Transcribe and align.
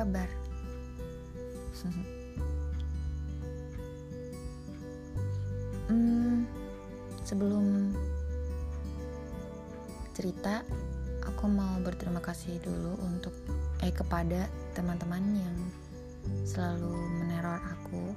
kabar? 0.00 0.32
hmm, 5.92 6.48
sebelum 7.28 7.92
cerita, 10.16 10.64
aku 11.20 11.44
mau 11.52 11.76
berterima 11.84 12.24
kasih 12.24 12.56
dulu 12.64 12.96
untuk 13.04 13.36
eh 13.84 13.92
kepada 13.92 14.48
teman-teman 14.72 15.20
yang 15.36 15.56
selalu 16.48 16.96
meneror 17.20 17.60
aku. 17.60 18.16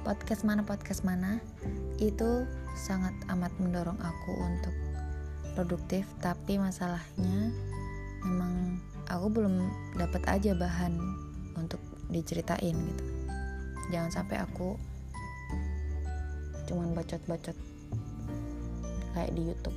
Podcast 0.00 0.48
mana 0.48 0.64
podcast 0.64 1.04
mana 1.04 1.44
itu 2.00 2.48
sangat 2.72 3.12
amat 3.36 3.52
mendorong 3.60 4.00
aku 4.00 4.32
untuk 4.40 4.72
produktif, 5.52 6.08
tapi 6.24 6.56
masalahnya 6.56 7.52
memang 8.24 8.80
aku 9.08 9.26
belum 9.28 9.54
dapat 9.98 10.22
aja 10.28 10.56
bahan 10.56 10.96
untuk 11.58 11.80
diceritain 12.08 12.76
gitu. 12.76 13.04
Jangan 13.92 14.10
sampai 14.12 14.40
aku 14.40 14.76
cuman 16.64 16.96
bacot-bacot 16.96 17.56
kayak 19.12 19.32
di 19.36 19.42
YouTube. 19.52 19.76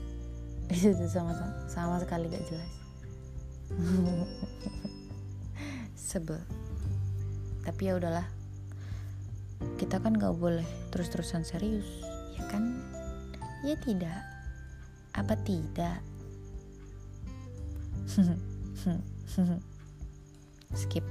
Itu 0.71 1.07
sama 1.11 1.35
sama 1.67 1.99
sekali 1.99 2.31
gak 2.31 2.45
jelas. 2.47 2.71
Sebel. 6.07 6.39
Tapi 7.67 7.81
ya 7.83 7.99
udahlah. 7.99 8.27
Kita 9.75 9.99
kan 9.99 10.15
gak 10.15 10.37
boleh 10.37 10.65
terus-terusan 10.93 11.43
serius 11.43 11.87
ya 12.39 12.43
kan? 12.47 12.79
Ya 13.65 13.75
tidak. 13.81 14.23
Apa 15.17 15.33
tidak 15.41 15.97
skip. 20.79 21.03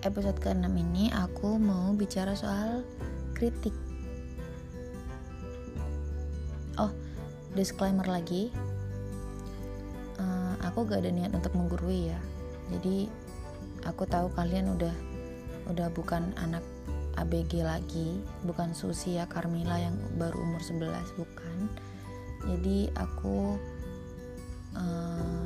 Episode 0.00 0.40
ke-6 0.40 0.64
ini 0.72 1.12
aku 1.12 1.60
mau 1.60 1.92
bicara 1.92 2.32
soal 2.32 2.80
kritik. 3.36 3.76
Oh 6.80 6.88
disclaimer 7.52 8.06
lagi. 8.06 8.48
Uh, 10.20 10.54
aku 10.64 10.88
gak 10.88 11.04
ada 11.04 11.12
niat 11.12 11.32
untuk 11.36 11.52
menggurui 11.52 12.12
ya. 12.12 12.20
Jadi 12.72 13.10
aku 13.84 14.06
tahu 14.06 14.30
kalian 14.32 14.72
udah 14.76 14.94
udah 15.68 15.88
bukan 15.92 16.32
anak 16.40 16.64
ABG 17.20 17.60
lagi. 17.60 18.20
Bukan 18.46 18.72
Susia 18.72 19.28
Carmila 19.28 19.76
yang 19.76 19.96
baru 20.16 20.40
umur 20.40 20.62
11 20.64 21.20
bukan. 21.20 21.56
Jadi 22.48 22.88
aku 22.96 23.60
uh, 24.72 25.39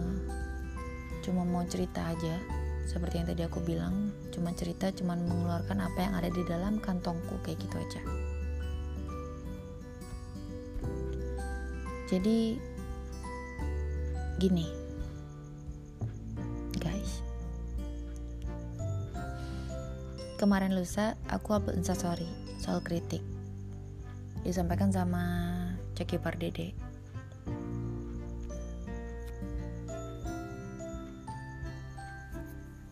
cuma 1.25 1.41
mau 1.41 1.64
cerita 1.64 2.05
aja 2.05 2.36
seperti 2.84 3.17
yang 3.17 3.28
tadi 3.33 3.42
aku 3.48 3.64
bilang 3.64 4.12
cuma 4.28 4.53
cerita 4.53 4.92
cuma 4.92 5.17
mengeluarkan 5.17 5.80
apa 5.80 5.98
yang 6.05 6.12
ada 6.20 6.28
di 6.28 6.44
dalam 6.44 6.77
kantongku 6.77 7.41
kayak 7.41 7.56
gitu 7.64 7.77
aja. 7.80 8.03
Jadi 12.12 12.61
gini 14.36 14.69
guys. 16.77 17.25
Kemarin 20.36 20.77
lusa 20.77 21.17
aku 21.33 21.56
upload 21.56 21.80
instastory 21.80 22.28
soal 22.61 22.84
kritik. 22.84 23.25
Disampaikan 24.45 24.92
sama 24.92 25.25
Ceki 25.97 26.20
Pardede 26.20 26.83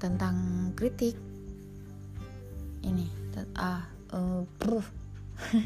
tentang 0.02 0.34
kritik. 0.74 1.14
Ini 2.82 3.06
ah 3.54 3.86
uh, 4.10 4.42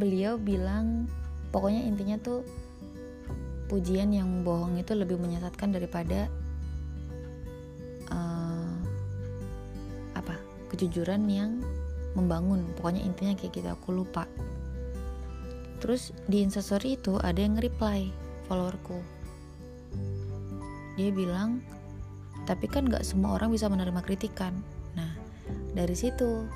beliau 0.00 0.34
bilang 0.34 1.06
pokoknya 1.54 1.86
intinya 1.86 2.18
tuh 2.18 2.42
pujian 3.70 4.10
yang 4.10 4.42
bohong 4.42 4.82
itu 4.82 4.98
lebih 4.98 5.14
menyesatkan 5.22 5.70
daripada 5.70 6.26
uh, 8.10 8.74
apa 10.18 10.34
kejujuran 10.74 11.30
yang 11.30 11.62
membangun. 12.18 12.66
Pokoknya 12.74 13.06
intinya 13.06 13.38
kayak 13.38 13.54
gitu 13.54 13.68
aku 13.70 13.94
lupa. 13.94 14.26
Terus 15.78 16.10
di 16.26 16.42
instastory 16.42 16.98
itu 16.98 17.16
ada 17.22 17.38
yang 17.38 17.56
reply 17.56 18.10
followerku. 18.50 18.98
Dia 20.98 21.14
bilang 21.14 21.62
tapi 22.50 22.66
kan 22.66 22.90
gak 22.90 23.06
semua 23.06 23.38
orang 23.38 23.54
bisa 23.54 23.70
menerima 23.70 24.02
kritikan. 24.02 24.58
Nah 24.98 25.14
dari 25.70 25.94
situ 25.94 26.50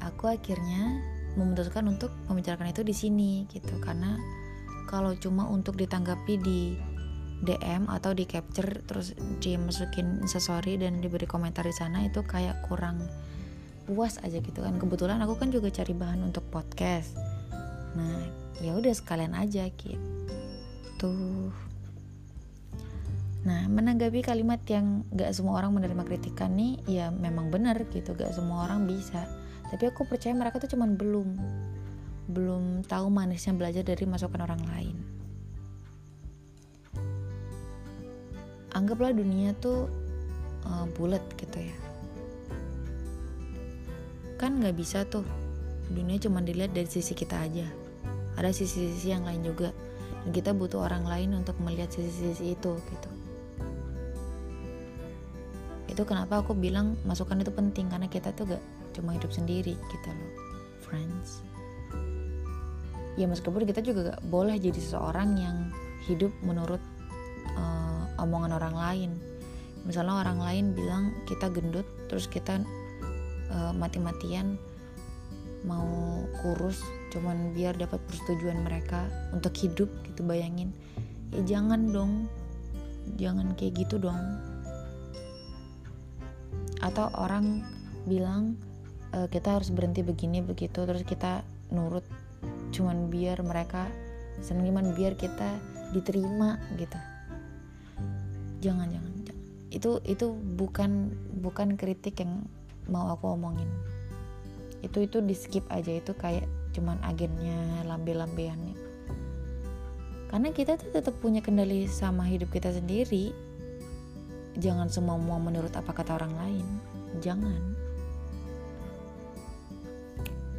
aku 0.00 0.32
akhirnya 0.32 1.04
memutuskan 1.36 1.84
untuk 1.84 2.08
membicarakan 2.32 2.72
itu 2.72 2.80
di 2.80 2.96
sini 2.96 3.44
gitu. 3.52 3.76
Karena 3.84 4.16
kalau 4.88 5.12
cuma 5.20 5.44
untuk 5.52 5.76
ditanggapi 5.76 6.34
di 6.40 6.60
DM 7.44 7.90
atau 7.92 8.16
di 8.16 8.24
capture 8.24 8.86
terus 8.88 9.12
dimasukin 9.42 10.24
sesuatu 10.24 10.72
dan 10.78 11.02
diberi 11.04 11.28
komentar 11.28 11.66
di 11.66 11.74
sana 11.74 12.06
itu 12.06 12.24
kayak 12.24 12.64
kurang 12.70 13.04
puas 13.84 14.16
aja 14.24 14.40
gitu 14.40 14.64
kan. 14.64 14.80
Kebetulan 14.80 15.20
aku 15.20 15.36
kan 15.36 15.52
juga 15.52 15.68
cari 15.68 15.92
bahan 15.92 16.24
untuk 16.24 16.46
podcast. 16.48 17.20
Nah 17.98 18.24
ya 18.64 18.72
udah 18.78 18.94
sekalian 18.94 19.34
aja 19.36 19.68
gitu 19.74 21.12
Nah, 23.42 23.66
menanggapi 23.66 24.22
kalimat 24.22 24.62
yang 24.70 25.02
gak 25.10 25.34
semua 25.34 25.58
orang 25.58 25.74
menerima 25.74 26.06
kritikan 26.06 26.54
nih, 26.54 26.78
ya 26.86 27.10
memang 27.10 27.50
benar 27.50 27.74
gitu, 27.90 28.14
gak 28.14 28.30
semua 28.30 28.70
orang 28.70 28.86
bisa. 28.86 29.26
Tapi 29.66 29.90
aku 29.90 30.06
percaya 30.06 30.30
mereka 30.30 30.62
tuh 30.62 30.70
cuman 30.70 30.94
belum, 30.94 31.28
belum 32.30 32.86
tahu 32.86 33.10
manisnya 33.10 33.58
belajar 33.58 33.82
dari 33.82 34.06
masukan 34.06 34.46
orang 34.46 34.62
lain. 34.70 34.96
Anggaplah 38.78 39.10
dunia 39.10 39.58
tuh 39.58 39.90
uh, 40.62 40.86
bulat 40.94 41.22
gitu 41.34 41.58
ya. 41.66 41.76
Kan 44.38 44.62
gak 44.62 44.78
bisa 44.78 45.02
tuh, 45.02 45.26
dunia 45.90 46.14
cuma 46.22 46.46
dilihat 46.46 46.78
dari 46.78 46.86
sisi 46.86 47.10
kita 47.10 47.42
aja. 47.42 47.66
Ada 48.38 48.54
sisi-sisi 48.54 49.10
yang 49.10 49.26
lain 49.26 49.42
juga. 49.42 49.74
Dan 50.22 50.30
kita 50.30 50.54
butuh 50.54 50.86
orang 50.86 51.02
lain 51.10 51.34
untuk 51.34 51.58
melihat 51.58 51.90
sisi-sisi 51.90 52.54
itu 52.54 52.78
gitu 52.78 53.11
itu 55.92 56.08
kenapa 56.08 56.40
aku 56.40 56.56
bilang 56.56 56.96
masukan 57.04 57.38
itu 57.44 57.52
penting 57.52 57.92
karena 57.92 58.08
kita 58.08 58.32
tuh 58.32 58.48
gak 58.48 58.62
cuma 58.96 59.12
hidup 59.12 59.28
sendiri 59.28 59.76
gitu 59.76 60.08
loh 60.08 60.32
friends. 60.82 61.44
Ya 63.20 63.28
meskipun 63.28 63.68
kita 63.68 63.84
juga 63.84 64.16
gak 64.16 64.22
boleh 64.32 64.56
jadi 64.56 64.76
seseorang 64.76 65.36
yang 65.36 65.56
hidup 66.08 66.32
menurut 66.40 66.80
uh, 67.56 68.08
omongan 68.20 68.56
orang 68.56 68.76
lain. 68.76 69.10
Misalnya 69.84 70.24
orang 70.24 70.40
lain 70.40 70.64
bilang 70.72 71.12
kita 71.28 71.52
gendut 71.52 71.84
terus 72.08 72.24
kita 72.24 72.60
uh, 73.52 73.72
mati-matian 73.76 74.56
mau 75.62 76.26
kurus 76.42 76.82
cuman 77.14 77.54
biar 77.54 77.78
dapat 77.78 78.02
persetujuan 78.10 78.66
mereka 78.66 79.06
untuk 79.36 79.52
hidup 79.60 79.88
gitu 80.08 80.24
bayangin. 80.24 80.72
Ya 81.36 81.56
jangan 81.56 81.92
dong. 81.92 82.26
Jangan 83.18 83.58
kayak 83.58 83.82
gitu 83.82 83.98
dong 83.98 84.51
atau 86.82 87.08
orang 87.16 87.62
bilang 88.04 88.58
e, 89.14 89.30
kita 89.30 89.56
harus 89.56 89.70
berhenti 89.70 90.02
begini 90.02 90.42
begitu. 90.42 90.82
Terus 90.82 91.06
kita 91.06 91.46
nurut 91.70 92.04
cuman 92.74 93.08
biar 93.08 93.40
mereka 93.46 93.86
seneng 94.42 94.74
biar 94.92 95.14
kita 95.14 95.56
diterima 95.94 96.58
gitu. 96.76 96.98
Jangan 98.60 98.90
jangan 98.90 99.12
jangan. 99.22 99.42
Itu 99.72 99.90
itu 100.04 100.34
bukan 100.34 101.14
bukan 101.40 101.78
kritik 101.78 102.20
yang 102.20 102.44
mau 102.90 103.08
aku 103.14 103.38
omongin. 103.38 103.70
Itu 104.82 105.06
itu 105.06 105.22
di 105.22 105.38
skip 105.38 105.64
aja. 105.70 105.94
Itu 105.94 106.18
kayak 106.18 106.44
cuman 106.74 106.98
agennya 107.06 107.86
lambe-lambean 107.86 108.62
karena 110.32 110.48
kita 110.48 110.80
tuh 110.80 110.88
tetap 110.96 111.12
punya 111.20 111.44
kendali 111.44 111.84
sama 111.84 112.24
hidup 112.24 112.48
kita 112.48 112.72
sendiri 112.72 113.36
jangan 114.58 114.88
semua 114.92 115.16
mau 115.16 115.40
menurut 115.40 115.72
apa 115.72 115.92
kata 115.92 116.16
orang 116.16 116.34
lain. 116.36 116.66
Jangan. 117.24 117.60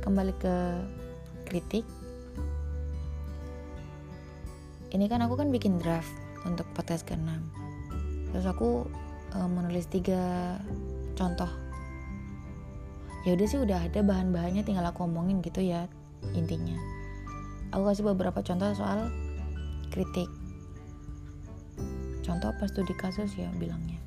Kembali 0.02 0.34
ke 0.38 0.56
kritik. 1.46 1.86
Ini 4.94 5.06
kan 5.10 5.26
aku 5.26 5.34
kan 5.38 5.50
bikin 5.50 5.82
draft 5.82 6.10
untuk 6.46 6.70
podcast 6.78 7.06
ke-6. 7.10 7.30
Terus 8.30 8.46
aku 8.46 8.86
e, 9.34 9.38
menulis 9.42 9.90
tiga 9.90 10.58
contoh. 11.18 11.50
Ya 13.26 13.34
udah 13.34 13.48
sih 13.48 13.58
udah 13.58 13.90
ada 13.90 14.06
bahan-bahannya 14.06 14.62
tinggal 14.62 14.86
aku 14.86 15.10
omongin 15.10 15.42
gitu 15.42 15.66
ya 15.66 15.90
intinya. 16.38 16.78
Aku 17.74 17.90
kasih 17.90 18.06
beberapa 18.06 18.46
contoh 18.46 18.70
soal 18.78 19.10
kritik 19.90 20.30
contoh 22.34 22.50
pas 22.58 22.66
studi 22.66 22.98
kasus 22.98 23.30
ya 23.38 23.46
bilangnya? 23.62 24.02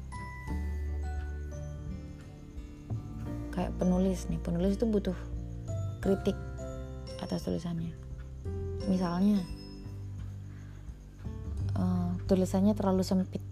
Kayak 3.54 3.78
penulis 3.78 4.26
nih 4.26 4.42
penulis 4.42 4.74
itu 4.74 4.82
butuh 4.90 5.14
kritik 6.02 6.34
atas 7.22 7.46
tulisannya. 7.46 7.94
Misalnya 8.90 9.46
uh, 11.78 12.18
tulisannya 12.26 12.74
terlalu 12.74 13.06
sempit 13.06 13.42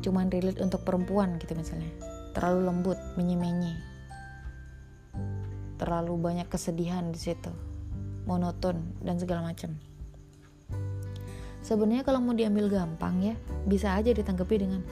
cuman 0.00 0.30
relate 0.30 0.62
untuk 0.62 0.86
perempuan 0.86 1.42
gitu 1.42 1.58
misalnya. 1.58 1.90
Terlalu 2.30 2.70
lembut 2.70 2.98
menye-menye. 3.18 3.74
Terlalu 5.74 6.14
banyak 6.14 6.46
kesedihan 6.46 7.10
di 7.10 7.18
situ 7.18 7.50
monoton 8.30 8.78
dan 9.02 9.18
segala 9.18 9.50
macam 9.50 9.74
sebenarnya 11.70 12.02
kalau 12.02 12.18
mau 12.18 12.34
diambil 12.34 12.66
gampang 12.66 13.22
ya 13.22 13.34
bisa 13.62 13.94
aja 13.94 14.10
ditanggapi 14.10 14.58
dengan 14.58 14.82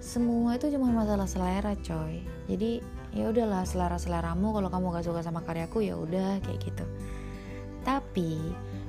semua 0.00 0.56
itu 0.56 0.72
cuma 0.72 0.88
masalah 0.88 1.28
selera 1.28 1.76
coy. 1.76 2.24
Jadi 2.48 2.80
ya 3.12 3.28
udahlah 3.28 3.68
selera 3.68 4.00
seleramu 4.00 4.56
kalau 4.56 4.72
kamu 4.72 4.96
gak 4.96 5.04
suka 5.04 5.20
sama 5.20 5.44
karyaku 5.44 5.84
ya 5.84 5.94
udah 6.00 6.40
kayak 6.40 6.64
gitu. 6.64 6.88
Tapi 7.84 8.40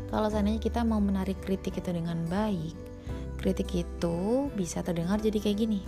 kalau 0.08 0.32
seandainya 0.32 0.64
kita 0.64 0.88
mau 0.88 1.04
menarik 1.04 1.36
kritik 1.44 1.84
itu 1.84 1.92
dengan 1.92 2.24
baik 2.32 2.96
kritik 3.44 3.76
itu 3.76 4.48
bisa 4.56 4.80
terdengar 4.80 5.20
jadi 5.20 5.36
kayak 5.44 5.58
gini. 5.68 5.84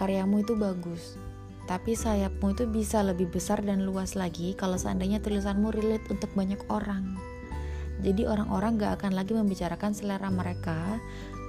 Karyamu 0.00 0.40
itu 0.40 0.56
bagus 0.56 1.20
tapi 1.68 1.94
sayapmu 1.94 2.50
itu 2.50 2.66
bisa 2.66 2.98
lebih 2.98 3.30
besar 3.30 3.62
dan 3.62 3.86
luas 3.86 4.18
lagi 4.18 4.58
kalau 4.58 4.74
seandainya 4.74 5.22
tulisanmu 5.22 5.70
relate 5.70 6.02
untuk 6.10 6.32
banyak 6.34 6.58
orang. 6.66 7.29
Jadi 8.00 8.24
orang-orang 8.24 8.80
gak 8.80 8.92
akan 9.00 9.12
lagi 9.12 9.36
membicarakan 9.36 9.92
selera 9.92 10.32
mereka, 10.32 10.96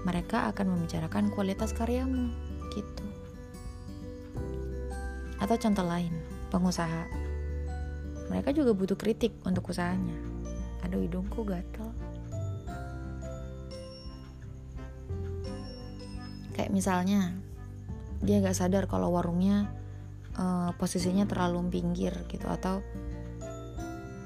mereka 0.03 0.51
akan 0.51 0.75
membicarakan 0.75 1.31
kualitas 1.31 1.71
karyamu, 1.71 2.27
gitu. 2.75 3.05
Atau 5.39 5.55
contoh 5.55 5.87
lain, 5.87 6.11
pengusaha. 6.51 7.07
Mereka 8.27 8.51
juga 8.51 8.75
butuh 8.75 8.99
kritik 8.99 9.31
untuk 9.47 9.71
usahanya. 9.71 10.15
Aduh 10.83 11.03
hidungku 11.03 11.47
gatel. 11.47 11.87
Kayak 16.51 16.71
misalnya, 16.75 17.31
dia 18.19 18.43
gak 18.43 18.59
sadar 18.59 18.91
kalau 18.91 19.15
warungnya 19.15 19.71
uh, 20.35 20.75
posisinya 20.75 21.23
terlalu 21.25 21.63
pinggir 21.71 22.11
gitu 22.27 22.45
atau 22.51 22.83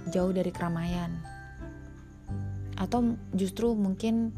jauh 0.09 0.33
dari 0.33 0.49
keramaian. 0.49 1.34
Atau 2.75 3.15
justru 3.31 3.71
mungkin 3.73 4.35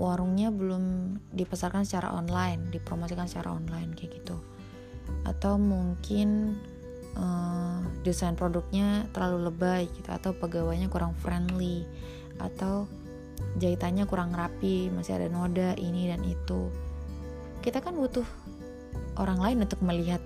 warungnya 0.00 0.48
belum 0.48 1.16
dipasarkan 1.36 1.84
secara 1.84 2.16
online, 2.16 2.72
dipromosikan 2.72 3.28
secara 3.28 3.52
online 3.52 3.92
kayak 3.92 4.24
gitu. 4.24 4.36
Atau 5.28 5.60
mungkin 5.60 6.56
uh, 7.20 7.84
desain 8.00 8.32
produknya 8.32 9.04
terlalu 9.12 9.52
lebay 9.52 9.84
gitu 9.92 10.08
atau 10.08 10.32
pegawainya 10.32 10.88
kurang 10.88 11.12
friendly 11.20 11.84
atau 12.40 12.88
jahitannya 13.60 14.08
kurang 14.08 14.32
rapi 14.32 14.88
masih 14.88 15.20
ada 15.20 15.28
noda 15.28 15.76
ini 15.76 16.08
dan 16.08 16.24
itu. 16.24 16.72
Kita 17.60 17.84
kan 17.84 17.92
butuh 17.92 18.24
orang 19.20 19.36
lain 19.36 19.58
untuk 19.68 19.84
melihat 19.84 20.22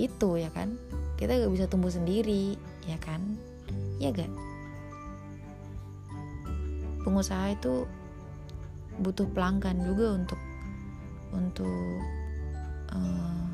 itu 0.00 0.40
ya 0.40 0.48
kan? 0.48 0.80
Kita 1.20 1.36
gak 1.36 1.52
bisa 1.52 1.68
tumbuh 1.68 1.92
sendiri 1.92 2.56
ya 2.88 2.96
kan? 2.96 3.20
Ya 4.00 4.08
gak 4.08 4.32
pengusaha 7.02 7.56
itu 7.56 7.88
butuh 9.00 9.26
pelanggan 9.32 9.80
juga 9.80 10.06
untuk 10.16 10.40
untuk 11.32 12.00
uh, 12.92 13.46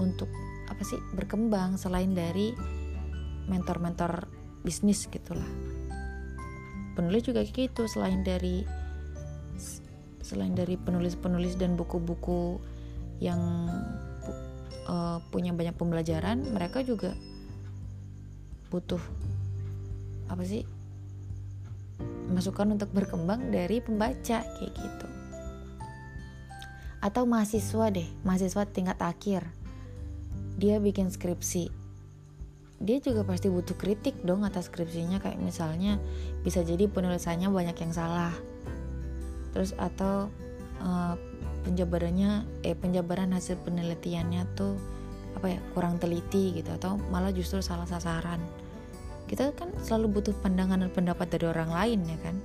untuk 0.00 0.30
apa 0.66 0.82
sih 0.82 0.98
berkembang 1.14 1.78
selain 1.78 2.16
dari 2.16 2.50
mentor-mentor 3.46 4.26
bisnis 4.66 5.06
gitulah. 5.06 5.46
Penulis 6.92 7.24
juga 7.24 7.46
gitu 7.46 7.86
selain 7.88 8.20
dari 8.26 8.66
selain 10.22 10.54
dari 10.56 10.80
penulis-penulis 10.80 11.60
dan 11.60 11.76
buku-buku 11.76 12.56
yang 13.20 13.68
uh, 14.88 15.18
punya 15.30 15.52
banyak 15.54 15.76
pembelajaran 15.76 16.42
mereka 16.50 16.80
juga 16.82 17.14
butuh 18.72 19.02
apa 20.32 20.42
sih 20.48 20.64
masukan 22.32 22.74
untuk 22.74 22.90
berkembang 22.90 23.52
dari 23.52 23.78
pembaca 23.84 24.40
kayak 24.40 24.72
gitu. 24.72 25.06
Atau 27.04 27.28
mahasiswa 27.28 27.92
deh 27.92 28.08
mahasiswa 28.24 28.62
tingkat 28.66 28.98
akhir. 28.98 29.44
Dia 30.56 30.80
bikin 30.80 31.12
skripsi. 31.12 31.68
Dia 32.82 32.98
juga 32.98 33.22
pasti 33.22 33.46
butuh 33.46 33.78
kritik 33.78 34.26
dong 34.26 34.42
atas 34.42 34.66
skripsinya 34.66 35.22
kayak 35.22 35.38
misalnya 35.38 36.02
bisa 36.42 36.66
jadi 36.66 36.90
penulisannya 36.90 37.46
banyak 37.46 37.76
yang 37.78 37.92
salah. 37.94 38.34
Terus 39.54 39.76
atau 39.78 40.32
uh, 40.82 41.14
penjabarannya 41.62 42.42
eh 42.66 42.74
penjabaran 42.74 43.30
hasil 43.30 43.60
penelitiannya 43.62 44.42
tuh 44.58 44.74
apa 45.32 45.58
ya 45.58 45.60
kurang 45.72 45.96
teliti 45.96 46.52
gitu 46.58 46.70
atau 46.74 46.98
malah 47.08 47.32
justru 47.32 47.62
salah 47.64 47.86
sasaran 47.88 48.42
kita 49.28 49.54
kan 49.56 49.72
selalu 49.82 50.20
butuh 50.20 50.34
pandangan 50.40 50.82
dan 50.84 50.90
pendapat 50.92 51.26
dari 51.32 51.46
orang 51.48 51.70
lain 51.72 52.00
ya 52.04 52.18
kan? 52.20 52.36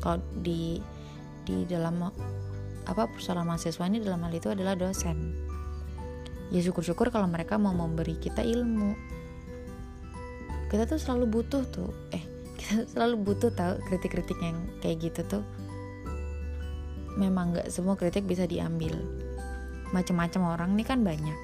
Kalau 0.00 0.18
di 0.40 0.80
di 1.44 1.64
dalam 1.66 1.98
apa 2.88 3.02
persoalan 3.10 3.46
mahasiswa 3.46 3.84
ini 3.86 4.02
dalam 4.02 4.22
hal 4.24 4.32
itu 4.34 4.48
adalah 4.52 4.74
dosen. 4.76 5.34
Ya 6.50 6.60
syukur-syukur 6.60 7.14
kalau 7.14 7.30
mereka 7.30 7.56
mau 7.56 7.70
memberi 7.70 8.18
kita 8.18 8.42
ilmu. 8.42 8.96
Kita 10.70 10.86
tuh 10.86 10.98
selalu 10.98 11.40
butuh 11.40 11.62
tuh 11.70 11.90
eh 12.10 12.22
kita 12.58 12.86
selalu 12.90 13.16
butuh 13.22 13.50
tahu 13.54 13.78
kritik-kritik 13.86 14.38
yang 14.42 14.58
kayak 14.82 15.10
gitu 15.10 15.20
tuh. 15.38 15.44
Memang 17.18 17.54
nggak 17.54 17.68
semua 17.70 17.94
kritik 17.94 18.26
bisa 18.26 18.46
diambil. 18.46 18.98
Macam-macam 19.94 20.58
orang 20.58 20.70
nih 20.74 20.86
kan 20.86 21.02
banyak. 21.02 21.38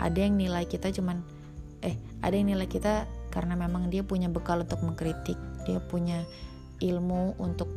Ada 0.00 0.28
yang 0.28 0.40
nilai 0.40 0.64
kita 0.64 0.92
cuman 0.92 1.20
eh 1.80 1.96
ada 2.20 2.34
yang 2.36 2.52
nilai 2.52 2.68
kita 2.68 3.04
karena 3.30 3.54
memang 3.54 3.88
dia 3.88 4.02
punya 4.02 4.26
bekal 4.26 4.62
untuk 4.62 4.82
mengkritik. 4.82 5.38
Dia 5.64 5.78
punya 5.78 6.26
ilmu 6.82 7.38
untuk 7.38 7.70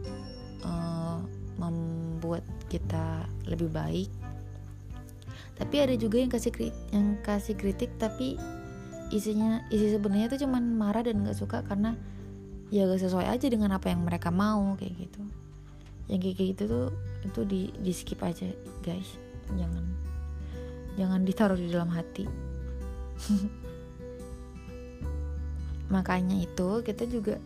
uh, 0.66 1.22
membuat 1.58 2.44
kita 2.68 3.30
lebih 3.46 3.70
baik. 3.70 4.10
Tapi 5.54 5.76
ada 5.78 5.94
juga 5.94 6.18
yang 6.18 6.34
kasih 6.34 6.50
kritik, 6.50 6.78
yang 6.90 7.22
kasih 7.22 7.54
kritik 7.54 7.94
tapi 8.02 8.42
isinya 9.14 9.62
isi 9.70 9.94
sebenarnya 9.94 10.34
itu 10.34 10.50
cuman 10.50 10.74
marah 10.74 11.06
dan 11.06 11.22
nggak 11.22 11.38
suka 11.38 11.62
karena 11.62 11.94
ya 12.74 12.90
gak 12.90 13.06
sesuai 13.06 13.30
aja 13.30 13.46
dengan 13.54 13.78
apa 13.78 13.94
yang 13.94 14.02
mereka 14.02 14.34
mau 14.34 14.74
kayak 14.82 15.08
gitu. 15.08 15.22
Yang 16.10 16.20
kayak 16.34 16.38
gitu 16.58 16.64
tuh 16.66 16.88
itu 17.22 17.42
di 17.46 17.62
di 17.78 17.92
skip 17.94 18.20
aja 18.26 18.50
guys. 18.82 19.14
Jangan. 19.54 19.86
Jangan 20.98 21.22
ditaruh 21.26 21.58
di 21.58 21.74
dalam 21.74 21.90
hati 21.90 22.26
makanya 25.94 26.42
itu 26.42 26.82
kita 26.82 27.06
juga 27.06 27.38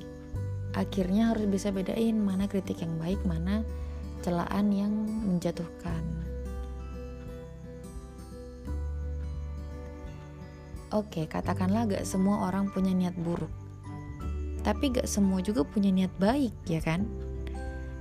akhirnya 0.71 1.35
harus 1.35 1.43
bisa 1.51 1.67
bedain 1.75 2.15
mana 2.15 2.47
kritik 2.47 2.79
yang 2.79 2.95
baik 2.95 3.19
mana 3.27 3.67
celaan 4.23 4.71
yang 4.71 4.93
menjatuhkan. 5.27 6.27
Oke, 10.95 11.27
katakanlah 11.27 11.83
gak 11.83 12.07
semua 12.07 12.47
orang 12.47 12.71
punya 12.71 12.95
niat 12.95 13.11
buruk. 13.19 13.51
Tapi 14.63 14.95
gak 14.95 15.03
semua 15.03 15.43
juga 15.43 15.67
punya 15.67 15.91
niat 15.91 16.15
baik, 16.15 16.55
ya 16.63 16.79
kan? 16.79 17.03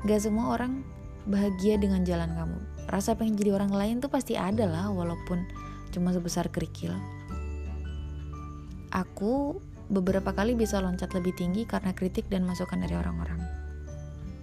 Gak 0.07 0.23
semua 0.23 0.55
orang 0.55 0.87
bahagia 1.27 1.83
dengan 1.83 2.07
jalan 2.07 2.31
kamu. 2.31 2.59
Rasa 2.87 3.19
pengen 3.19 3.35
jadi 3.35 3.59
orang 3.59 3.75
lain 3.75 3.99
tuh 3.99 4.07
pasti 4.07 4.39
ada 4.39 4.71
lah, 4.71 4.87
walaupun 4.95 5.43
cuma 5.91 6.15
sebesar 6.15 6.47
kerikil. 6.47 6.95
Aku 8.95 9.59
beberapa 9.87 10.35
kali 10.35 10.59
bisa 10.59 10.83
loncat 10.83 11.15
lebih 11.15 11.35
tinggi 11.39 11.63
karena 11.65 11.95
kritik 11.95 12.27
dan 12.27 12.43
masukan 12.43 12.83
dari 12.83 12.95
orang-orang. 12.99 13.39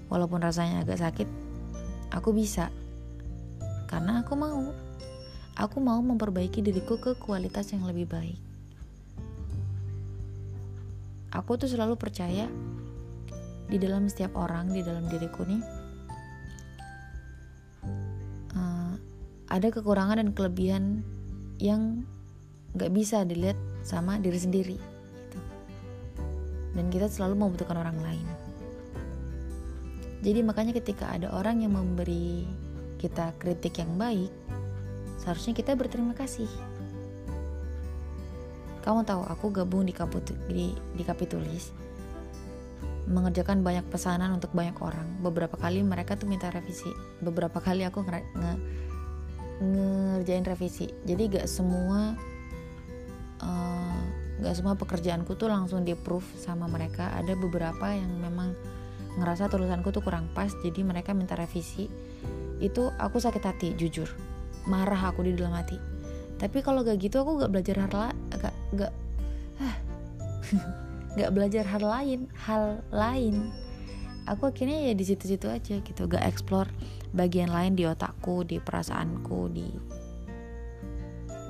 Walaupun 0.08 0.46
rasanya 0.46 0.86
agak 0.86 1.02
sakit, 1.02 1.28
Aku 2.14 2.30
bisa. 2.30 2.70
Karena 3.90 4.22
aku 4.22 4.38
mau. 4.38 4.70
Aku 5.54 5.78
mau 5.82 6.02
memperbaiki 6.02 6.66
diriku 6.66 6.98
ke 6.98 7.18
kualitas 7.18 7.74
yang 7.74 7.86
lebih 7.86 8.10
baik. 8.10 8.38
Aku 11.34 11.58
tuh 11.58 11.70
selalu 11.70 11.98
percaya 11.98 12.46
di 13.70 13.78
dalam 13.82 14.06
setiap 14.06 14.38
orang, 14.38 14.70
di 14.70 14.86
dalam 14.86 15.10
diriku 15.10 15.46
nih, 15.46 15.62
uh, 18.54 18.94
ada 19.50 19.68
kekurangan 19.74 20.22
dan 20.22 20.30
kelebihan 20.34 21.02
yang 21.58 22.06
gak 22.78 22.94
bisa 22.94 23.26
dilihat 23.26 23.58
sama 23.82 24.22
diri 24.22 24.38
sendiri. 24.38 24.93
Dan 26.74 26.90
kita 26.90 27.06
selalu 27.10 27.38
membutuhkan 27.38 27.78
orang 27.78 27.98
lain. 28.02 28.28
jadi 30.24 30.40
makanya 30.40 30.72
ketika 30.72 31.12
ada 31.12 31.28
orang 31.36 31.68
yang 31.68 31.76
memberi 31.76 32.48
kita 32.96 33.36
kritik 33.36 33.76
yang 33.84 34.00
baik 34.00 34.32
seharusnya 35.20 35.56
kita 35.56 35.76
berterima 35.76 36.16
kasih. 36.16 36.48
Kamu 38.84 39.08
tahu 39.08 39.24
aku 39.24 39.52
gabung 39.52 39.88
di, 39.88 39.96
kaput, 39.96 40.24
di, 40.52 40.76
di 40.76 41.04
Kapitulis 41.08 41.72
mengerjakan 43.04 43.64
banyak 43.64 43.84
pesanan 43.92 44.36
untuk 44.36 44.52
banyak 44.56 44.76
orang. 44.80 45.08
Beberapa 45.20 45.60
kali 45.60 45.84
mereka 45.84 46.16
tuh 46.16 46.28
minta 46.28 46.48
revisi. 46.52 46.88
Beberapa 47.20 47.60
kali 47.60 47.84
aku 47.84 48.04
nge, 48.04 48.20
nge 48.36 48.54
ngerjain 49.64 50.46
revisi. 50.48 50.88
Jadi 51.04 51.24
gak 51.40 51.48
semua 51.48 52.16
uh, 53.44 54.03
gak 54.44 54.60
semua 54.60 54.76
pekerjaanku 54.76 55.40
tuh 55.40 55.48
langsung 55.48 55.88
di 55.88 55.96
approve 55.96 56.28
sama 56.36 56.68
mereka. 56.68 57.16
Ada 57.16 57.40
beberapa 57.40 57.88
yang 57.96 58.12
memang 58.20 58.52
ngerasa 59.16 59.48
tulisanku 59.48 59.96
tuh 59.96 60.04
kurang 60.04 60.28
pas 60.36 60.52
jadi 60.60 60.84
mereka 60.84 61.16
minta 61.16 61.40
revisi. 61.40 61.88
Itu 62.60 62.92
aku 63.00 63.24
sakit 63.24 63.40
hati 63.40 63.68
jujur. 63.80 64.12
Marah 64.68 65.16
aku 65.16 65.24
di 65.24 65.32
dalam 65.32 65.56
hati. 65.56 65.80
Tapi 66.36 66.60
kalau 66.60 66.84
gak 66.84 67.00
gitu 67.00 67.24
aku 67.24 67.40
gak 67.40 67.52
belajar 67.56 67.88
hal 67.88 67.94
lain 67.96 68.18
gak 68.36 68.56
gak 68.76 68.94
ah, 69.64 69.76
gak 71.18 71.32
belajar 71.32 71.64
hal 71.64 71.84
lain 71.84 72.20
hal 72.36 72.84
lain. 72.92 73.48
Aku 74.28 74.52
akhirnya 74.52 74.92
ya 74.92 74.94
di 74.96 75.04
situ-situ 75.08 75.48
aja 75.48 75.80
gitu 75.80 76.04
gak 76.12 76.24
explore 76.28 76.68
bagian 77.16 77.48
lain 77.48 77.80
di 77.80 77.88
otakku 77.88 78.44
di 78.44 78.60
perasaanku 78.60 79.40
di 79.56 79.68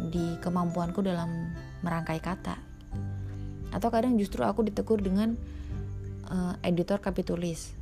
di 0.10 0.36
kemampuanku 0.42 1.00
dalam 1.00 1.54
merangkai 1.86 2.20
kata 2.20 2.73
atau 3.74 3.90
kadang 3.90 4.16
justru 4.22 4.46
aku 4.46 4.62
ditegur 4.62 5.02
dengan 5.02 5.34
uh, 6.30 6.54
editor 6.62 7.02
kapitulis. 7.02 7.74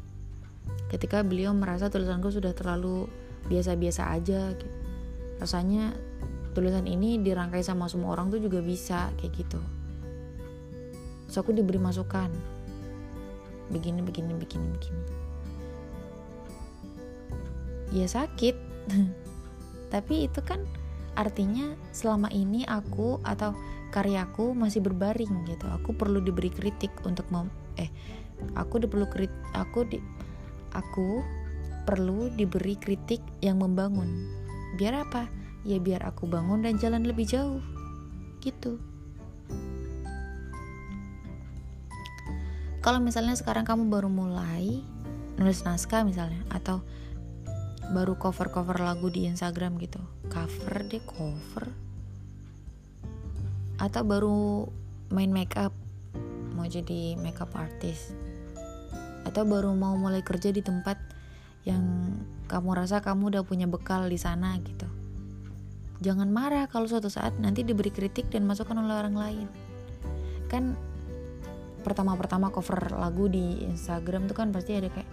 Ketika 0.88 1.20
beliau 1.22 1.52
merasa 1.52 1.92
tulisanku 1.92 2.32
sudah 2.32 2.56
terlalu 2.56 3.12
biasa-biasa 3.52 4.14
aja 4.14 4.54
gitu. 4.54 4.68
rasanya 5.42 5.98
tulisan 6.54 6.86
ini 6.86 7.18
dirangkai 7.18 7.66
sama 7.66 7.90
semua 7.90 8.14
orang 8.14 8.30
tuh 8.30 8.38
juga 8.38 8.62
bisa 8.62 9.10
kayak 9.18 9.34
gitu. 9.42 9.60
So 11.32 11.42
aku 11.42 11.56
diberi 11.56 11.82
masukan. 11.82 12.30
Begini 13.74 14.06
begini 14.06 14.38
begini 14.38 14.68
begini. 14.70 15.04
Ya 17.96 18.06
sakit. 18.06 18.56
Tapi 19.94 20.30
itu 20.30 20.40
kan 20.46 20.62
artinya 21.18 21.76
selama 21.92 22.30
ini 22.32 22.64
aku 22.68 23.20
atau 23.24 23.56
karyaku 23.92 24.56
masih 24.56 24.80
berbaring 24.80 25.46
gitu. 25.46 25.68
Aku 25.68 25.94
perlu 25.94 26.24
diberi 26.24 26.50
kritik 26.50 26.92
untuk 27.04 27.28
mem 27.30 27.52
eh 27.76 27.92
aku 28.58 28.82
perlu 28.82 29.06
kritik 29.06 29.36
aku 29.54 29.86
di 29.86 30.02
aku 30.74 31.22
perlu 31.86 32.32
diberi 32.34 32.80
kritik 32.80 33.22
yang 33.44 33.60
membangun. 33.60 34.08
Biar 34.80 35.04
apa? 35.06 35.28
Ya 35.68 35.78
biar 35.78 36.02
aku 36.08 36.26
bangun 36.26 36.66
dan 36.66 36.80
jalan 36.82 37.06
lebih 37.06 37.28
jauh. 37.28 37.62
Gitu. 38.42 38.82
Kalau 42.82 42.98
misalnya 42.98 43.38
sekarang 43.38 43.62
kamu 43.62 43.94
baru 43.94 44.10
mulai 44.10 44.82
nulis 45.38 45.62
naskah 45.62 46.02
misalnya 46.02 46.42
atau 46.50 46.82
baru 47.92 48.16
cover-cover 48.16 48.80
lagu 48.80 49.12
di 49.12 49.28
Instagram 49.28 49.76
gitu 49.82 50.00
cover 50.32 50.86
deh 50.88 51.04
cover 51.04 51.81
atau 53.82 54.06
baru 54.06 54.70
main 55.10 55.34
make 55.34 55.58
up 55.58 55.74
mau 56.54 56.70
jadi 56.70 57.18
makeup 57.18 57.50
artist. 57.58 58.14
Atau 59.26 59.50
baru 59.50 59.74
mau 59.74 59.98
mulai 59.98 60.22
kerja 60.22 60.54
di 60.54 60.62
tempat 60.62 61.02
yang 61.66 61.82
kamu 62.46 62.78
rasa 62.78 63.02
kamu 63.02 63.34
udah 63.34 63.44
punya 63.46 63.66
bekal 63.66 64.06
di 64.06 64.22
sana 64.22 64.54
gitu. 64.62 64.86
Jangan 66.02 66.30
marah 66.30 66.66
kalau 66.70 66.86
suatu 66.86 67.10
saat 67.10 67.38
nanti 67.42 67.66
diberi 67.66 67.90
kritik 67.90 68.30
dan 68.30 68.46
masukan 68.46 68.78
oleh 68.78 68.94
orang 68.94 69.18
lain. 69.18 69.48
Kan 70.50 70.78
pertama-pertama 71.82 72.54
cover 72.54 72.94
lagu 72.94 73.26
di 73.26 73.66
Instagram 73.66 74.30
tuh 74.30 74.38
kan 74.38 74.54
pasti 74.54 74.78
ada 74.78 74.90
kayak 74.90 75.10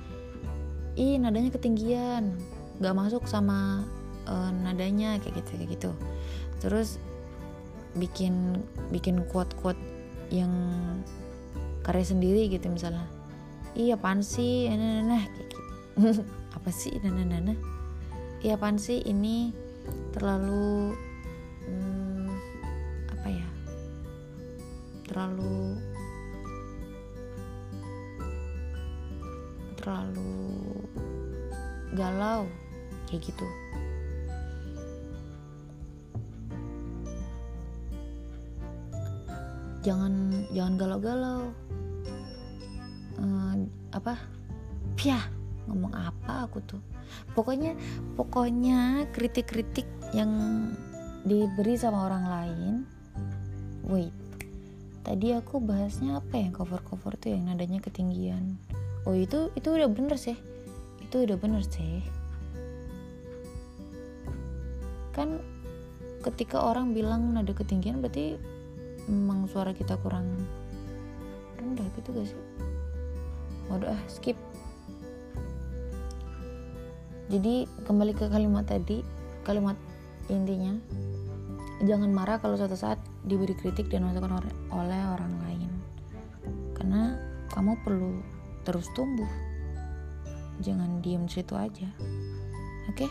ih 1.01 1.17
nadanya 1.17 1.53
ketinggian. 1.53 2.37
Nggak 2.81 2.97
masuk 2.97 3.25
sama 3.25 3.85
uh, 4.29 4.51
nadanya 4.53 5.17
kayak 5.21 5.41
gitu 5.45 5.51
kayak 5.57 5.71
gitu. 5.77 5.91
Terus 6.61 7.01
bikin 7.99 8.63
bikin 8.95 9.27
quote-quote 9.29 9.79
yang 10.31 10.51
karya 11.85 12.05
sendiri 12.07 12.49
gitu 12.49 12.71
misalnya. 12.71 13.05
Iya 13.77 13.99
apaan 14.01 14.25
sih? 14.25 14.71
Nah, 14.71 14.77
nah, 14.79 15.03
nah 15.05 15.23
kayak 15.27 15.49
gitu. 15.53 15.59
Apa 16.57 16.71
sih? 16.73 16.95
Nah, 17.03 17.13
nah, 17.13 17.27
nah, 17.27 17.41
nah. 17.53 17.59
iya 18.43 18.55
apaan 18.55 18.79
sih? 18.79 19.03
Ini 19.03 19.51
terlalu 20.15 20.95
hmm, 21.67 22.29
apa 23.11 23.29
ya? 23.31 23.49
Terlalu 25.11 25.79
terlalu 29.79 30.35
galau 31.97 32.45
kayak 33.09 33.23
gitu 33.33 33.47
jangan 39.89 40.45
jangan 40.53 40.75
galau-galau. 40.77 41.43
Uh, 43.17 43.65
apa? 43.97 44.21
Piah 45.01 45.25
ngomong 45.65 45.97
apa 45.97 46.45
aku 46.45 46.61
tuh? 46.69 46.83
Pokoknya 47.33 47.73
pokoknya 48.21 49.09
kritik-kritik 49.17 49.89
yang 50.13 50.29
diberi 51.25 51.81
sama 51.81 52.05
orang 52.05 52.25
lain 52.29 52.75
wait. 53.89 54.13
Tadi 55.09 55.33
aku 55.33 55.65
bahasnya 55.65 56.21
apa 56.21 56.37
yang 56.37 56.53
cover-cover 56.53 57.17
tuh 57.17 57.33
yang 57.33 57.49
nadanya 57.49 57.81
ketinggian. 57.81 58.61
Oh 59.09 59.17
itu 59.17 59.49
itu 59.57 59.73
udah 59.73 59.89
bener 59.89 60.21
sih. 60.21 60.37
Itu 61.01 61.25
udah 61.25 61.41
bener 61.41 61.65
sih. 61.65 62.05
Kan 65.17 65.41
ketika 66.21 66.61
orang 66.61 66.93
bilang 66.93 67.33
nada 67.33 67.57
ketinggian 67.57 68.05
berarti 68.05 68.37
memang 69.09 69.49
suara 69.49 69.73
kita 69.73 69.97
kurang 69.99 70.29
rendah 71.57 71.89
gitu 71.97 72.13
gak 72.13 72.29
sih? 72.29 72.41
Waduh 73.73 73.91
ah 73.93 74.03
skip. 74.07 74.37
Jadi 77.29 77.69
kembali 77.85 78.13
ke 78.17 78.29
kalimat 78.33 78.65
tadi 78.65 79.05
kalimat 79.45 79.77
intinya 80.33 80.77
jangan 81.85 82.09
marah 82.13 82.41
kalau 82.41 82.57
suatu 82.57 82.77
saat 82.77 83.01
diberi 83.25 83.53
kritik 83.57 83.89
dan 83.89 84.05
masukan 84.05 84.45
oleh 84.73 85.01
orang 85.09 85.33
lain. 85.45 85.71
Karena 86.77 87.17
kamu 87.53 87.77
perlu 87.85 88.21
terus 88.65 88.89
tumbuh. 88.93 89.29
Jangan 90.61 91.01
diem 91.01 91.25
situ 91.29 91.57
aja. 91.57 91.89
Oke? 92.89 93.05
Okay? 93.05 93.11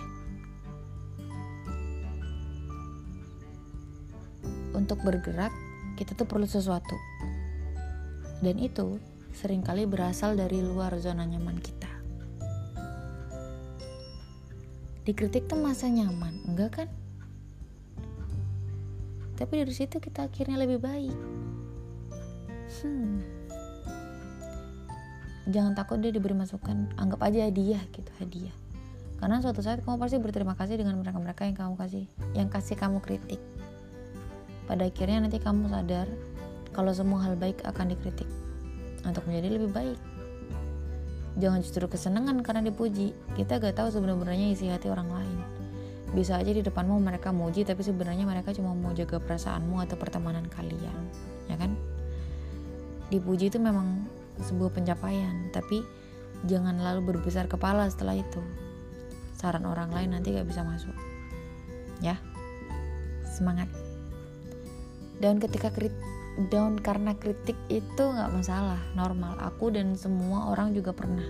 untuk 4.77 5.01
bergerak 5.01 5.49
kita 5.97 6.13
tuh 6.13 6.29
perlu 6.29 6.45
sesuatu. 6.45 6.93
Dan 8.45 8.61
itu 8.61 9.01
sering 9.33 9.65
kali 9.65 9.89
berasal 9.89 10.37
dari 10.37 10.61
luar 10.61 10.93
zona 11.01 11.25
nyaman 11.25 11.57
kita. 11.57 11.89
Dikritik 15.09 15.49
tuh 15.49 15.57
masa 15.57 15.89
nyaman 15.89 16.45
enggak 16.45 16.71
kan? 16.83 16.89
Tapi 19.37 19.53
dari 19.65 19.73
situ 19.73 19.97
kita 19.97 20.29
akhirnya 20.29 20.61
lebih 20.61 20.77
baik. 20.77 21.17
Hmm. 22.83 23.23
jangan 25.47 25.71
takut 25.71 26.03
dia 26.03 26.11
diberi 26.11 26.35
masukan. 26.35 26.91
Anggap 26.99 27.23
aja 27.23 27.47
hadiah 27.47 27.79
gitu 27.95 28.11
hadiah. 28.19 28.53
Karena 29.17 29.41
suatu 29.41 29.63
saat 29.63 29.81
kamu 29.81 29.97
pasti 29.97 30.19
berterima 30.21 30.53
kasih 30.53 30.77
dengan 30.77 30.99
mereka-mereka 30.99 31.47
yang 31.47 31.57
kamu 31.57 31.73
kasih 31.79 32.05
yang 32.37 32.49
kasih 32.53 32.77
kamu 32.77 33.01
kritik 33.01 33.41
pada 34.67 34.83
akhirnya 34.83 35.25
nanti 35.25 35.39
kamu 35.39 35.71
sadar 35.71 36.11
kalau 36.75 36.91
semua 36.91 37.23
hal 37.23 37.39
baik 37.39 37.63
akan 37.63 37.95
dikritik 37.95 38.29
untuk 39.07 39.23
menjadi 39.25 39.57
lebih 39.57 39.71
baik. 39.71 39.99
Jangan 41.37 41.63
justru 41.63 41.85
kesenangan 41.87 42.41
karena 42.43 42.67
dipuji. 42.67 43.15
Kita 43.37 43.61
gak 43.61 43.79
tahu 43.79 43.89
sebenarnya 43.93 44.51
isi 44.51 44.67
hati 44.67 44.91
orang 44.91 45.09
lain. 45.09 45.39
Bisa 46.11 46.35
aja 46.37 46.49
di 46.49 46.61
depanmu 46.65 46.99
mereka 46.99 47.31
muji 47.31 47.63
tapi 47.63 47.83
sebenarnya 47.83 48.27
mereka 48.27 48.51
cuma 48.51 48.75
mau 48.75 48.91
jaga 48.91 49.19
perasaanmu 49.21 49.83
atau 49.83 49.95
pertemanan 49.99 50.47
kalian 50.47 50.99
ya 51.47 51.55
kan? 51.59 51.75
Dipuji 53.11 53.51
itu 53.51 53.59
memang 53.59 54.07
sebuah 54.39 54.71
pencapaian 54.71 55.51
tapi 55.51 55.83
jangan 56.47 56.79
lalu 56.79 57.15
berbesar 57.15 57.47
kepala 57.47 57.87
setelah 57.87 58.17
itu. 58.17 58.41
Saran 59.37 59.69
orang 59.69 59.93
lain 59.93 60.17
nanti 60.17 60.33
gak 60.33 60.47
bisa 60.47 60.65
masuk 60.65 60.95
ya? 62.01 62.17
Semangat 63.27 63.69
dan 65.17 65.41
ketika 65.41 65.73
kritik 65.73 65.97
down 66.53 66.77
karena 66.77 67.17
kritik 67.17 67.57
itu 67.67 68.03
nggak 68.05 68.29
masalah 68.29 68.77
normal. 68.93 69.33
Aku 69.41 69.73
dan 69.73 69.97
semua 69.97 70.53
orang 70.53 70.77
juga 70.77 70.93
pernah. 70.93 71.25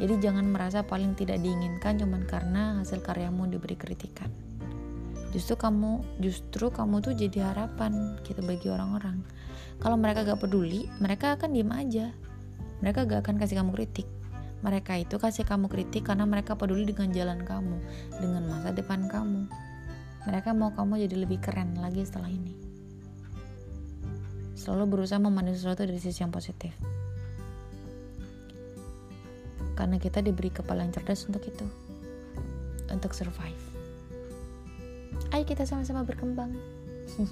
Jadi 0.00 0.16
jangan 0.16 0.48
merasa 0.48 0.80
paling 0.80 1.12
tidak 1.12 1.44
diinginkan 1.44 2.00
cuman 2.00 2.24
karena 2.24 2.80
hasil 2.80 3.04
karyamu 3.04 3.44
diberi 3.52 3.76
kritikan. 3.76 4.32
Justru 5.30 5.60
kamu 5.60 6.18
justru 6.24 6.72
kamu 6.72 7.04
tuh 7.04 7.12
jadi 7.12 7.52
harapan 7.52 8.16
gitu 8.24 8.40
bagi 8.40 8.72
orang-orang. 8.72 9.20
Kalau 9.78 10.00
mereka 10.00 10.24
gak 10.24 10.40
peduli 10.40 10.88
mereka 10.98 11.36
akan 11.36 11.52
diem 11.52 11.70
aja. 11.70 12.06
Mereka 12.80 13.04
gak 13.04 13.28
akan 13.28 13.36
kasih 13.36 13.60
kamu 13.60 13.76
kritik. 13.76 14.08
Mereka 14.64 15.04
itu 15.04 15.20
kasih 15.20 15.44
kamu 15.44 15.68
kritik 15.68 16.08
karena 16.08 16.24
mereka 16.24 16.56
peduli 16.56 16.88
dengan 16.88 17.12
jalan 17.12 17.44
kamu 17.44 17.76
dengan 18.24 18.42
masa 18.48 18.72
depan 18.72 19.04
kamu. 19.04 19.44
Mereka 20.24 20.56
mau 20.56 20.72
kamu 20.72 21.04
jadi 21.04 21.16
lebih 21.28 21.44
keren 21.44 21.76
lagi 21.80 22.04
setelah 22.04 22.28
ini 22.28 22.69
selalu 24.60 25.00
berusaha 25.00 25.16
memandang 25.16 25.56
sesuatu 25.56 25.88
dari 25.88 25.96
sisi 25.96 26.20
yang 26.20 26.28
positif. 26.28 26.76
Karena 29.72 29.96
kita 29.96 30.20
diberi 30.20 30.52
kepala 30.52 30.84
yang 30.84 30.92
cerdas 30.92 31.24
untuk 31.24 31.40
itu. 31.48 31.64
Untuk 32.92 33.16
survive. 33.16 33.56
Ayo 35.32 35.48
kita 35.48 35.64
sama-sama 35.64 36.04
berkembang. 36.04 36.52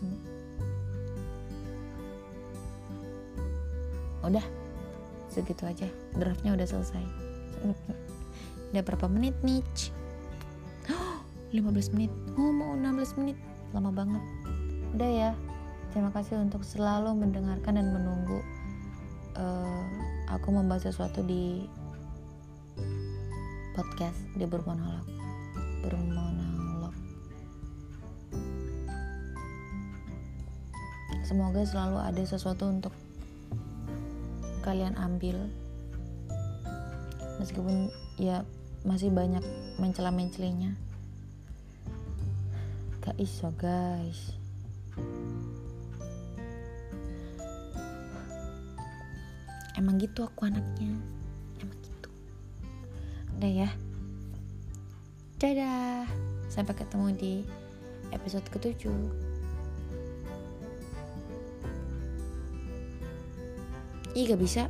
Udah. 4.24 4.44
Segitu 5.28 5.68
aja. 5.68 5.84
Draftnya 6.16 6.56
udah 6.56 6.64
selesai. 6.64 7.04
Udah 8.72 8.80
berapa 8.80 9.04
menit 9.12 9.36
nih 9.44 9.60
15 11.52 11.92
menit. 11.92 12.08
Oh 12.40 12.48
mau 12.48 12.72
16 12.72 13.20
menit. 13.20 13.36
Lama 13.76 13.92
banget. 13.92 14.24
Udah 14.96 15.10
ya 15.12 15.36
terima 15.98 16.14
kasih 16.14 16.38
untuk 16.38 16.62
selalu 16.62 17.10
mendengarkan 17.10 17.74
dan 17.74 17.90
menunggu 17.90 18.38
uh, 19.34 19.82
aku 20.30 20.54
membahas 20.54 20.94
sesuatu 20.94 21.26
di 21.26 21.66
podcast 23.74 24.14
dia 24.38 24.46
bermonolog 24.46 25.02
bermonolog. 25.82 26.94
Semoga 31.26 31.66
selalu 31.66 31.98
ada 31.98 32.22
sesuatu 32.22 32.70
untuk 32.70 32.94
kalian 34.62 34.94
ambil. 35.02 35.50
Meskipun 37.42 37.90
ya 38.22 38.46
masih 38.86 39.10
banyak 39.10 39.42
mencela 39.82 40.14
mencelinya 40.14 40.78
gak 43.02 43.18
iso 43.18 43.50
guys 43.58 44.38
emang 49.78 50.02
gitu 50.02 50.26
aku 50.26 50.50
anaknya. 50.50 50.90
Udah 53.38 53.52
ya. 53.64 53.70
Dadah. 55.38 56.02
Sampai 56.50 56.74
ketemu 56.74 57.06
di 57.14 57.34
episode 58.10 58.42
ketujuh. 58.50 58.98
Ih 64.18 64.26
gak 64.26 64.42
bisa 64.42 64.66